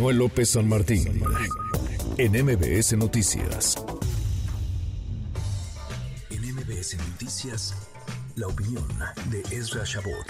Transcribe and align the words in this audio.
Manuel 0.00 0.16
López 0.16 0.48
San 0.48 0.66
Martín 0.66 1.22
en 2.16 2.32
MBS 2.32 2.96
Noticias. 2.96 3.76
En 6.30 6.40
MBS 6.54 6.96
Noticias, 7.10 7.92
la 8.34 8.46
opinión 8.46 8.88
de 9.30 9.40
Ezra 9.54 9.84
Shabot. 9.84 10.24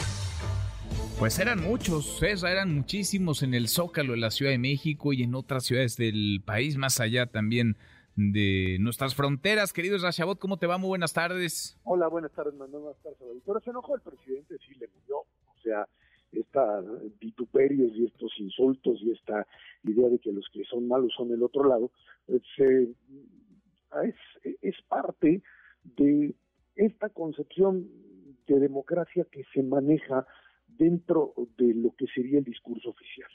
Pues 1.20 1.38
eran 1.38 1.62
muchos, 1.62 2.20
Ezra, 2.20 2.50
eran 2.50 2.74
muchísimos 2.74 3.44
en 3.44 3.54
el 3.54 3.68
Zócalo 3.68 4.14
de 4.14 4.18
la 4.18 4.32
Ciudad 4.32 4.50
de 4.50 4.58
México 4.58 5.12
y 5.12 5.22
en 5.22 5.36
otras 5.36 5.66
ciudades 5.66 5.96
del 5.96 6.42
país, 6.44 6.76
más 6.76 6.98
allá 6.98 7.26
también 7.26 7.76
de 8.16 8.76
nuestras 8.80 9.14
fronteras. 9.14 9.72
Querido 9.72 9.96
Rashabot, 9.98 10.40
¿cómo 10.40 10.56
te 10.56 10.66
va? 10.66 10.78
Muy 10.78 10.88
buenas 10.88 11.12
tardes. 11.12 11.78
Hola, 11.84 12.08
buenas 12.08 12.32
tardes, 12.32 12.54
Manuel. 12.54 12.82
Buenas 12.82 13.02
tardes, 13.04 13.18
Pero 13.46 13.60
se 13.60 13.70
enojó 13.70 13.94
el 13.94 14.00
presidente, 14.00 14.56
sí 14.66 14.74
le 14.80 14.88
murió. 14.88 15.18
O 15.18 15.62
sea, 15.62 15.86
esta 16.32 16.82
vituperios 17.20 17.92
y 17.96 18.06
estos 18.06 18.32
insultos 18.38 19.00
y 19.02 19.10
esta 19.10 19.46
idea 19.84 20.08
de 20.08 20.18
que 20.18 20.32
los 20.32 20.48
que 20.52 20.64
son 20.64 20.86
malos 20.86 21.12
son 21.16 21.32
el 21.32 21.42
otro 21.42 21.64
lado, 21.64 21.90
pues, 22.26 22.42
eh, 22.58 22.92
es, 24.04 24.56
es 24.62 24.76
parte 24.88 25.42
de 25.96 26.34
esta 26.76 27.08
concepción 27.08 27.88
de 28.46 28.58
democracia 28.58 29.26
que 29.30 29.44
se 29.52 29.62
maneja 29.62 30.26
dentro 30.66 31.34
de 31.58 31.74
lo 31.74 31.94
que 31.96 32.06
sería 32.06 32.38
el 32.38 32.44
discurso 32.44 32.90
oficial. 32.90 33.28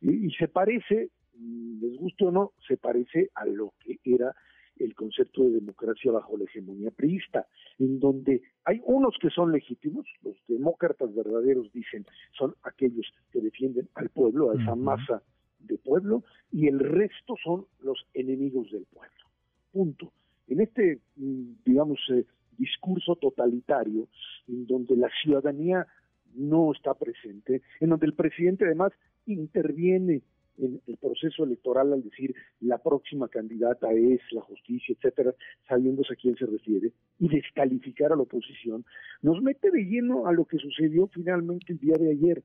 Y, 0.00 0.30
se 0.30 0.48
parece, 0.48 1.10
les 1.34 1.96
guste 1.98 2.24
o 2.26 2.30
no, 2.30 2.52
se 2.66 2.76
parece 2.76 3.30
a 3.34 3.44
lo 3.46 3.74
que 3.80 3.98
era 4.04 4.34
el 4.80 4.94
concepto 4.94 5.44
de 5.44 5.52
democracia 5.52 6.10
bajo 6.10 6.36
la 6.36 6.44
hegemonía 6.44 6.90
priista, 6.90 7.46
en 7.78 8.00
donde 8.00 8.42
hay 8.64 8.80
unos 8.84 9.16
que 9.20 9.30
son 9.30 9.52
legítimos, 9.52 10.06
los 10.22 10.36
demócratas 10.48 11.14
verdaderos 11.14 11.72
dicen, 11.72 12.06
son 12.36 12.54
aquellos 12.62 13.06
que 13.30 13.40
defienden 13.40 13.88
al 13.94 14.08
pueblo, 14.08 14.50
a 14.50 14.54
esa 14.54 14.74
masa 14.74 15.22
de 15.58 15.78
pueblo, 15.78 16.24
y 16.50 16.66
el 16.66 16.78
resto 16.78 17.34
son 17.42 17.66
los 17.80 18.06
enemigos 18.14 18.70
del 18.70 18.86
pueblo. 18.86 19.24
Punto. 19.72 20.12
En 20.48 20.60
este, 20.60 21.00
mm, 21.16 21.52
digamos, 21.64 21.98
eh, 22.10 22.24
discurso 22.58 23.16
totalitario, 23.16 24.08
en 24.48 24.66
donde 24.66 24.96
la 24.96 25.08
ciudadanía 25.22 25.86
no 26.34 26.72
está 26.72 26.94
presente, 26.94 27.62
en 27.80 27.90
donde 27.90 28.06
el 28.06 28.14
presidente 28.14 28.64
además 28.64 28.92
interviene 29.26 30.22
en 30.60 30.80
el 30.86 30.96
proceso 30.96 31.44
electoral 31.44 31.92
al 31.92 32.02
decir 32.02 32.34
la 32.60 32.78
próxima 32.78 33.28
candidata 33.28 33.92
es 33.92 34.20
la 34.32 34.42
justicia, 34.42 34.94
etcétera, 34.94 35.34
sabiéndose 35.68 36.12
a 36.12 36.16
quién 36.16 36.36
se 36.36 36.46
refiere, 36.46 36.92
y 37.18 37.28
descalificar 37.28 38.12
a 38.12 38.16
la 38.16 38.22
oposición, 38.22 38.84
nos 39.22 39.42
mete 39.42 39.70
de 39.70 39.84
lleno 39.84 40.26
a 40.26 40.32
lo 40.32 40.44
que 40.44 40.58
sucedió 40.58 41.06
finalmente 41.08 41.72
el 41.72 41.78
día 41.78 41.96
de 41.98 42.10
ayer. 42.10 42.42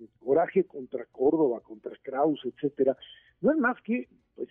El 0.00 0.08
coraje 0.20 0.64
contra 0.64 1.04
Córdoba, 1.06 1.60
contra 1.60 1.92
Kraus, 2.02 2.40
etcétera. 2.44 2.96
No 3.40 3.50
es 3.50 3.58
más 3.58 3.80
que 3.82 4.08
pues 4.36 4.48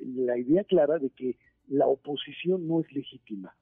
la 0.00 0.38
idea 0.38 0.64
clara 0.64 0.98
de 0.98 1.10
que 1.10 1.36
la 1.68 1.86
oposición 1.86 2.66
no 2.66 2.80
es 2.80 2.92
legítima. 2.92 3.54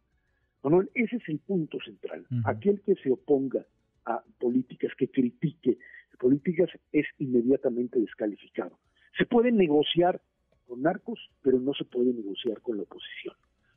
ese 0.95 1.17
es 1.17 1.29
el 1.29 1.39
punto 1.39 1.79
central. 1.81 2.27
Aquel 2.45 2.81
que 2.83 2.95
se 2.97 3.11
oponga 3.11 3.67
a 4.05 4.23
políticas, 4.39 4.93
que 4.97 5.09
critique 5.09 5.79
políticas, 6.17 6.69
es 6.93 7.07
inmediatamente 7.19 7.99
descalificado. 8.01 8.79
Se 9.17 9.27
puede 9.27 9.53
negociar 9.53 10.21
con 10.67 10.83
narcos, 10.83 11.19
pero 11.43 11.59
no 11.59 11.73
se 11.75 11.85
puede 11.85 12.13
negociar 12.13 12.61
con 12.61 12.77
la 12.77 12.83
oposición. 12.83 13.35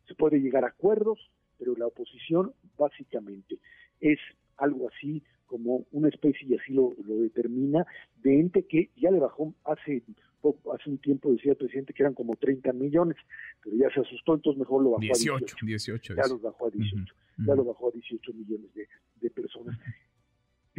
Se 0.08 0.16
puede 0.16 0.40
llegar 0.40 0.64
a 0.66 0.70
acuerdos, 0.70 1.20
pero 1.58 1.76
la 1.76 1.88
oposición 1.88 2.54
básicamente 2.78 3.60
es 4.00 4.20
algo 4.58 4.90
así 4.90 5.24
como 5.46 5.86
una 5.92 6.10
especie, 6.10 6.48
y 6.48 6.56
así 6.56 6.74
lo, 6.74 6.94
determina, 7.06 7.86
de 8.22 8.40
ente 8.40 8.66
que 8.68 8.92
ya 8.96 9.10
le 9.10 9.20
bajó 9.20 9.56
hace 9.66 10.04
poco, 10.42 10.74
hace 10.74 10.90
un 10.90 11.00
tiempo 11.00 11.32
decía 11.32 11.52
el 11.52 11.58
presidente 11.58 11.92
que 11.94 12.04
eran 12.04 12.14
como 12.14 12.36
30 12.36 12.72
millones, 12.74 13.18
pero 13.64 13.76
ya 13.76 13.90
se 13.92 14.02
asustó, 14.02 14.36
entonces 14.36 14.60
mejor 14.60 14.84
lo 14.84 14.92
bajó 14.92 15.04
a 15.04 15.18
18. 15.18 15.56
18 15.66 16.16
ya 16.16 16.28
los 16.28 16.42
bajó 16.42 16.68
a 16.68 16.70
18, 16.70 17.16
ya 17.48 17.56
lo 17.56 17.64
bajó 17.64 17.90
a 17.90 17.92
18 17.92 18.34
millones 18.34 18.74
de, 18.76 18.88
de 19.22 19.30
personas. 19.32 19.76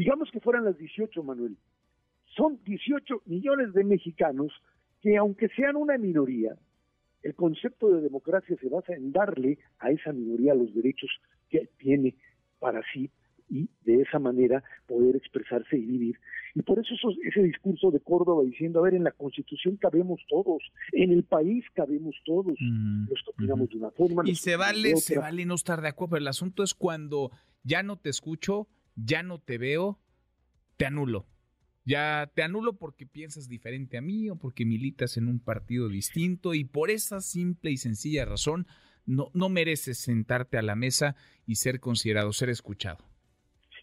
Digamos 0.01 0.31
que 0.31 0.41
fueran 0.41 0.65
las 0.65 0.79
18, 0.79 1.23
Manuel. 1.23 1.59
Son 2.35 2.59
18 2.65 3.21
millones 3.27 3.75
de 3.75 3.85
mexicanos 3.85 4.51
que, 5.03 5.19
aunque 5.19 5.49
sean 5.51 5.77
una 5.77 5.99
minoría, 5.99 6.57
el 7.23 7.35
concepto 7.35 7.91
de 7.91 8.01
democracia 8.01 8.57
se 8.59 8.71
basa 8.71 8.95
en 8.95 9.13
darle 9.13 9.59
a 9.79 9.91
esa 9.91 10.15
minoría 10.15 10.55
los 10.55 10.75
derechos 10.75 11.11
que 11.51 11.69
tiene 11.77 12.15
para 12.59 12.81
sí 12.95 13.11
y 13.51 13.69
de 13.85 14.01
esa 14.01 14.19
manera 14.19 14.65
poder 14.87 15.17
expresarse 15.17 15.77
y 15.77 15.85
vivir. 15.85 16.19
Y 16.55 16.63
por 16.63 16.79
eso 16.79 16.95
ese 17.23 17.43
discurso 17.43 17.91
de 17.91 18.01
Córdoba 18.01 18.43
diciendo, 18.43 18.79
a 18.79 18.85
ver, 18.85 18.95
en 18.95 19.05
la 19.05 19.13
Constitución 19.13 19.77
cabemos 19.77 20.23
todos, 20.31 20.63
en 20.93 21.11
el 21.11 21.25
país 21.25 21.67
cabemos 21.75 22.17
todos, 22.25 22.55
mm, 22.59 23.05
los 23.11 23.23
que 23.23 23.31
opinamos 23.33 23.69
de 23.69 23.77
una 23.77 23.91
forma. 23.91 24.23
Y 24.25 24.37
se 24.37 24.57
vale, 24.57 24.97
se 24.97 25.19
vale 25.19 25.45
no 25.45 25.57
estar 25.57 25.83
de 25.83 25.89
acuerdo, 25.89 26.13
pero 26.13 26.23
el 26.23 26.29
asunto 26.29 26.63
es 26.63 26.73
cuando 26.73 27.33
ya 27.65 27.83
no 27.83 27.99
te 27.99 28.09
escucho, 28.09 28.67
ya 28.97 29.23
no 29.23 29.39
te 29.39 29.59
veo, 29.59 29.99
te 30.77 30.87
anulo. 30.87 31.27
Ya 31.85 32.31
te 32.35 32.43
anulo 32.43 32.75
porque 32.75 33.07
piensas 33.07 33.49
diferente 33.49 33.97
a 33.97 34.03
mí 34.03 34.29
o 34.31 34.37
porque 34.37 34.65
militas 34.65 35.17
en 35.17 35.29
un 35.29 35.41
partido 35.41 35.89
distinto 35.89 36.55
y 36.55 36.65
por 36.65 36.91
esa 36.91 37.21
simple 37.21 37.71
y 37.71 37.79
sencilla 37.79 38.25
razón 38.25 38.67
no, 39.07 39.31
no 39.35 39.49
mereces 39.49 39.99
sentarte 39.99 40.59
a 40.59 40.63
la 40.63 40.77
mesa 40.77 41.17
y 41.47 41.57
ser 41.57 41.81
considerado, 41.81 42.33
ser 42.33 42.51
escuchado. 42.51 42.99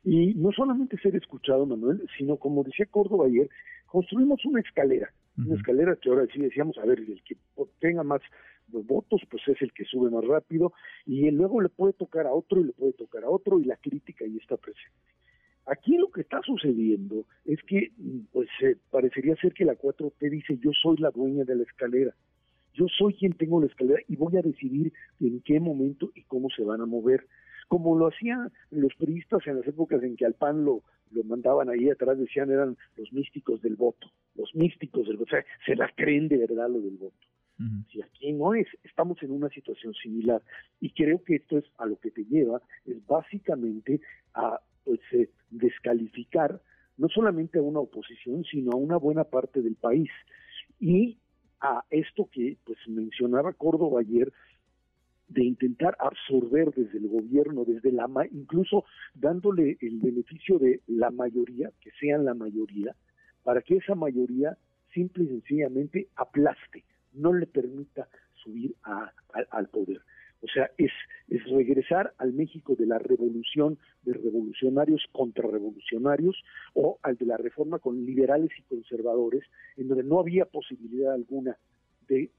Y 0.04 0.36
no 0.36 0.52
solamente 0.52 0.98
ser 1.00 1.16
escuchado, 1.16 1.66
Manuel, 1.66 2.08
sino 2.18 2.38
como 2.38 2.64
decía 2.64 2.86
Córdoba 2.86 3.26
ayer, 3.26 3.50
construimos 3.88 4.44
una 4.46 4.62
escalera, 4.62 5.12
una 5.38 5.56
escalera 5.56 5.98
que 6.02 6.10
ahora 6.10 6.26
sí 6.34 6.40
decíamos, 6.40 6.78
a 6.78 6.86
ver, 6.86 7.00
el 7.00 7.22
que 7.24 7.36
tenga 7.80 8.04
más 8.04 8.22
votos, 8.68 9.22
pues 9.30 9.44
es 9.48 9.62
el 9.62 9.74
que 9.74 9.86
sube 9.86 10.10
más 10.10 10.26
rápido, 10.26 10.74
y 11.06 11.30
luego 11.32 11.62
le 11.62 11.70
puede 11.70 11.94
tocar 11.94 12.28
a 12.28 12.34
otro 12.34 12.62
y 12.62 12.66
le 12.66 12.74
puede 12.74 12.94
tocar 12.94 13.24
a 13.24 13.30
otro, 13.30 13.60
y 13.60 13.66
la 13.66 13.78
crítica 13.78 14.26
ahí 14.26 14.38
está 14.38 14.58
presente. 14.58 14.92
Aquí 15.66 15.98
lo 15.98 16.10
que 16.10 16.22
está 16.22 16.42
sucediendo 16.44 17.26
es 17.44 17.62
que, 17.64 17.92
pues, 18.32 18.48
eh, 18.62 18.78
parecería 18.90 19.36
ser 19.36 19.54
que 19.54 19.66
la 19.66 19.76
4T 19.76 20.30
dice, 20.30 20.58
yo 20.64 20.72
soy 20.72 20.96
la 20.98 21.12
dueña 21.12 21.44
de 21.44 21.56
la 21.56 21.64
escalera, 21.64 22.16
yo 22.74 22.86
soy 22.88 23.16
quien 23.16 23.34
tengo 23.34 23.60
la 23.60 23.68
escalera 23.68 24.00
y 24.08 24.16
voy 24.16 24.38
a 24.38 24.42
decidir 24.42 24.94
en 25.20 25.42
qué 25.42 25.60
momento 25.60 26.12
y 26.16 26.24
cómo 26.24 26.50
se 26.50 26.64
van 26.64 26.80
a 26.80 26.86
mover. 26.86 27.28
Como 27.68 27.98
lo 27.98 28.08
hacían 28.08 28.52
los 28.72 28.94
periodistas 28.96 29.46
en 29.48 29.58
las 29.58 29.68
épocas 29.68 30.02
en 30.04 30.16
que 30.16 30.26
al 30.26 30.36
PAN 30.36 30.64
lo, 30.64 30.84
lo 31.12 31.24
mandaban 31.24 31.70
ahí 31.70 31.90
atrás, 31.90 32.18
decían 32.18 32.52
eran 32.52 32.78
los 32.96 33.12
místicos 33.12 33.62
del 33.62 33.76
voto, 33.76 34.08
los 34.36 34.54
místicos 34.56 35.08
del 35.08 35.18
voto, 35.18 35.36
o 35.36 35.36
sea, 35.36 35.46
se 35.66 35.76
la 35.76 35.92
creen 35.96 36.28
de 36.28 36.38
verdad 36.38 36.70
lo 36.70 36.80
del 36.80 36.98
voto. 36.98 37.28
Si 37.92 38.02
aquí 38.02 38.34
no 38.34 38.54
es, 38.54 38.68
estamos 38.84 39.22
en 39.24 39.32
una 39.32 39.50
situación 39.50 39.94
similar. 39.96 40.42
Y 40.80 40.92
creo 40.92 41.24
que 41.24 41.38
esto 41.38 41.58
es 41.58 41.66
a 41.78 41.88
lo 41.88 41.98
que 42.00 42.12
te 42.12 42.24
lleva, 42.26 42.62
es 42.86 43.04
básicamente 43.08 44.00
a 44.36 44.60
pues 44.84 45.00
eh, 45.12 45.30
descalificar 45.50 46.62
no 46.98 47.10
solamente 47.10 47.60
a 47.60 47.64
una 47.64 47.80
oposición, 47.80 48.44
sino 48.44 48.72
a 48.72 48.76
una 48.76 48.98
buena 48.98 49.24
parte 49.24 49.62
del 49.62 49.76
país. 49.76 50.10
Y 50.80 51.18
a 51.60 51.84
esto 51.90 52.30
que 52.32 52.58
pues 52.64 52.78
mencionaba 52.88 53.54
Córdoba 53.54 54.02
ayer, 54.02 54.32
de 55.28 55.44
intentar 55.44 55.98
absorber 56.00 56.72
desde 56.74 57.00
el 57.00 57.08
gobierno, 57.10 57.66
desde 57.66 57.92
la 57.92 58.08
incluso 58.32 58.86
dándole 59.14 59.78
el 59.82 60.00
beneficio 60.00 60.58
de 60.58 60.82
la 60.88 61.12
mayoría, 61.12 61.72
que 61.82 61.92
sean 62.00 62.24
la 62.24 62.34
mayoría, 62.34 62.96
para 63.44 63.62
que 63.62 63.76
esa 63.76 63.96
mayoría 63.96 64.58
simple 64.94 65.26
y 65.26 65.28
sencillamente 65.28 66.08
aplaste 66.16 66.86
no 67.18 67.34
le 67.34 67.48
permita 67.48 68.08
subir 68.34 68.76
al 68.84 69.68
poder. 69.70 70.02
O 70.42 70.48
sea, 70.48 70.70
es, 70.78 70.92
es 71.30 71.44
regresar 71.50 72.14
al 72.20 72.34
México 72.34 72.76
de 72.76 72.86
la 72.86 73.00
revolución, 73.00 73.80
de 74.04 74.14
revolucionarios 74.14 75.04
contra 75.12 75.50
revolucionarios, 75.50 76.36
o 76.74 77.00
al 77.02 77.18
de 77.18 77.26
la 77.26 77.38
reforma 77.38 77.80
con 77.80 78.06
liberales 78.06 78.52
y 78.58 78.62
conservadores, 78.64 79.44
en 79.78 79.88
donde 79.88 80.04
no 80.04 80.20
había 80.20 80.46
posibilidad 80.46 81.14
alguna 81.14 81.58
de 82.08 82.30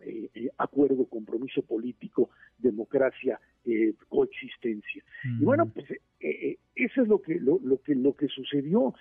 eh, 0.00 0.28
eh, 0.34 0.50
acuerdo, 0.58 1.06
compromiso 1.06 1.62
político, 1.62 2.30
democracia, 2.58 3.40
eh, 3.64 3.94
coexistencia. 4.08 5.02
Y 5.40 5.44
bueno, 5.44 5.66
pues 5.66 5.86
eso 6.20 7.02
es 7.02 7.08
lo 7.08 7.20
que 7.22 7.40
lo, 7.40 7.58
lo 7.62 7.80
que 7.80 7.94
lo 7.94 8.14
que 8.14 8.28
sucedió. 8.28 8.94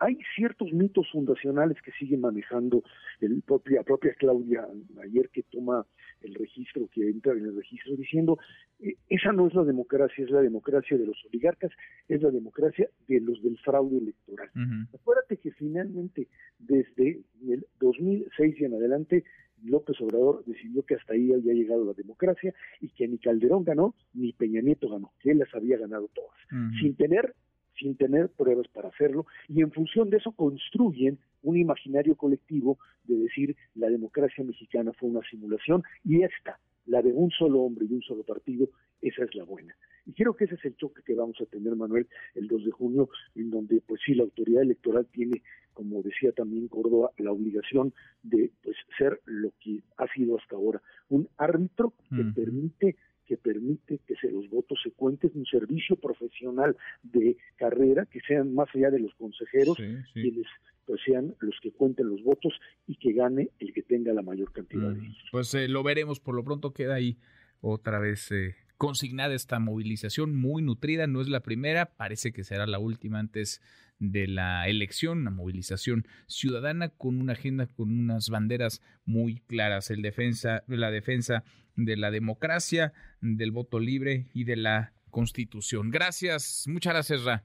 Hay 0.00 0.18
ciertos 0.36 0.72
mitos 0.72 1.10
fundacionales 1.10 1.80
que 1.82 1.92
sigue 1.92 2.16
manejando 2.16 2.82
el 3.20 3.42
propia, 3.42 3.82
propia 3.82 4.14
Claudia 4.14 4.66
ayer 5.02 5.30
que 5.30 5.42
toma 5.44 5.86
el 6.22 6.34
registro, 6.34 6.88
que 6.92 7.08
entra 7.08 7.32
en 7.32 7.46
el 7.46 7.56
registro 7.56 7.96
diciendo, 7.96 8.38
eh, 8.80 8.96
esa 9.08 9.32
no 9.32 9.46
es 9.46 9.54
la 9.54 9.64
democracia, 9.64 10.24
es 10.24 10.30
la 10.30 10.42
democracia 10.42 10.98
de 10.98 11.06
los 11.06 11.16
oligarcas, 11.26 11.70
es 12.08 12.22
la 12.22 12.30
democracia 12.30 12.88
de 13.06 13.20
los 13.20 13.42
del 13.42 13.58
fraude 13.58 13.98
electoral. 13.98 14.50
Acuérdate 14.94 15.38
que 15.38 15.50
finalmente 15.52 16.28
desde 16.58 17.22
el 17.48 17.66
2006 17.80 18.60
y 18.60 18.64
en 18.64 18.74
adelante 18.74 19.24
López 19.64 20.00
Obrador 20.00 20.44
decidió 20.44 20.82
que 20.84 20.94
hasta 20.94 21.14
ahí 21.14 21.32
había 21.32 21.52
llegado 21.52 21.84
la 21.84 21.92
democracia 21.92 22.54
y 22.80 22.88
que 22.90 23.08
ni 23.08 23.18
Calderón 23.18 23.64
ganó 23.64 23.94
ni 24.14 24.32
Peña 24.32 24.60
Nieto 24.60 24.88
ganó, 24.88 25.12
que 25.20 25.32
él 25.32 25.38
las 25.38 25.52
había 25.54 25.78
ganado 25.78 26.08
todas, 26.14 26.36
sin 26.80 26.94
tener 26.94 27.34
sin 27.78 27.96
tener 27.96 28.28
pruebas 28.28 28.68
para 28.68 28.88
hacerlo, 28.88 29.26
y 29.48 29.62
en 29.62 29.72
función 29.72 30.10
de 30.10 30.18
eso 30.18 30.32
construyen 30.32 31.18
un 31.42 31.56
imaginario 31.56 32.16
colectivo 32.16 32.78
de 33.04 33.16
decir 33.16 33.56
la 33.74 33.88
democracia 33.88 34.44
mexicana 34.44 34.92
fue 34.92 35.08
una 35.08 35.22
simulación 35.30 35.82
y 36.04 36.22
esta, 36.22 36.58
la 36.86 37.02
de 37.02 37.12
un 37.12 37.30
solo 37.30 37.60
hombre 37.60 37.86
y 37.88 37.94
un 37.94 38.02
solo 38.02 38.22
partido, 38.24 38.68
esa 39.00 39.24
es 39.24 39.34
la 39.34 39.44
buena. 39.44 39.74
Y 40.06 40.12
creo 40.14 40.34
que 40.34 40.44
ese 40.44 40.54
es 40.54 40.64
el 40.64 40.76
choque 40.76 41.02
que 41.04 41.14
vamos 41.14 41.36
a 41.40 41.44
tener, 41.44 41.76
Manuel, 41.76 42.08
el 42.34 42.48
2 42.48 42.64
de 42.64 42.70
junio, 42.70 43.10
en 43.34 43.50
donde, 43.50 43.82
pues 43.82 44.00
sí, 44.04 44.14
la 44.14 44.22
autoridad 44.22 44.62
electoral 44.62 45.06
tiene, 45.12 45.42
como 45.74 46.02
decía 46.02 46.32
también 46.32 46.66
Córdoba, 46.68 47.10
la 47.18 47.30
obligación 47.30 47.92
de 48.22 48.50
pues 48.62 48.76
ser 48.96 49.20
lo 49.26 49.52
que 49.60 49.82
ha 49.98 50.06
sido 50.14 50.38
hasta 50.38 50.56
ahora, 50.56 50.80
un 51.10 51.28
árbitro 51.36 51.92
que 52.08 52.24
permite 52.34 52.96
que 53.28 53.36
permite 53.36 54.00
que 54.06 54.16
se 54.16 54.30
los 54.30 54.48
votos 54.48 54.80
se 54.82 54.90
cuenten, 54.92 55.30
un 55.34 55.44
servicio 55.44 55.96
profesional 55.96 56.74
de 57.02 57.36
carrera, 57.56 58.06
que 58.06 58.20
sean 58.26 58.54
más 58.54 58.68
allá 58.74 58.90
de 58.90 59.00
los 59.00 59.14
consejeros, 59.14 59.76
quienes 60.14 60.46
pues 60.86 61.02
sean 61.04 61.34
los 61.40 61.54
que 61.62 61.70
cuenten 61.70 62.08
los 62.08 62.22
votos 62.22 62.58
y 62.86 62.96
que 62.96 63.12
gane 63.12 63.50
el 63.58 63.74
que 63.74 63.82
tenga 63.82 64.14
la 64.14 64.22
mayor 64.22 64.50
cantidad 64.52 64.90
de 64.90 65.00
ellos. 65.00 65.18
Pues 65.30 65.52
eh, 65.52 65.68
lo 65.68 65.82
veremos, 65.82 66.18
por 66.18 66.34
lo 66.34 66.42
pronto 66.42 66.72
queda 66.72 66.94
ahí 66.94 67.18
otra 67.60 67.98
vez 67.98 68.32
eh, 68.32 68.56
consignada 68.78 69.34
esta 69.34 69.58
movilización 69.58 70.34
muy 70.34 70.62
nutrida, 70.62 71.06
no 71.06 71.20
es 71.20 71.28
la 71.28 71.40
primera, 71.40 71.86
parece 71.96 72.32
que 72.32 72.44
será 72.44 72.66
la 72.66 72.78
última 72.78 73.18
antes 73.18 73.60
de 73.98 74.28
la 74.28 74.68
elección, 74.68 75.18
una 75.18 75.32
movilización 75.32 76.06
ciudadana 76.28 76.88
con 76.88 77.20
una 77.20 77.32
agenda, 77.32 77.66
con 77.66 77.98
unas 77.98 78.30
banderas 78.30 78.80
muy 79.04 79.40
claras, 79.40 79.90
el 79.90 80.02
defensa, 80.02 80.62
la 80.68 80.90
defensa 80.90 81.42
de 81.74 81.96
la 81.96 82.10
democracia, 82.10 82.92
del 83.20 83.50
voto 83.50 83.80
libre 83.80 84.28
y 84.32 84.44
de 84.44 84.56
la 84.56 84.92
constitución. 85.10 85.90
Gracias, 85.90 86.64
muchas 86.68 86.94
gracias, 86.94 87.24
Ra. 87.24 87.44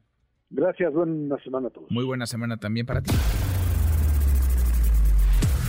Gracias, 0.52 0.94
buena 0.94 1.38
semana 1.44 1.68
a 1.68 1.72
todos. 1.72 1.90
Muy 1.90 2.06
buena 2.06 2.28
semana 2.28 2.58
también 2.58 2.86
para 2.86 3.02
ti. 3.02 3.12